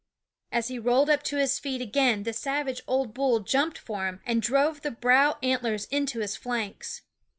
[0.51, 4.19] As he rolled up to his feet again the savage old bull jumped for him,
[4.25, 7.03] and drove the brow antlers into his flanks.